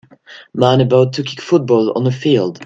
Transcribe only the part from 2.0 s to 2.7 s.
a field.